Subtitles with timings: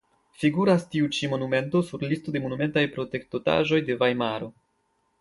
[0.43, 4.53] Figuras tiu ĉi monumento sur listo de monumentaj protektotaĵoj de Vajmaro.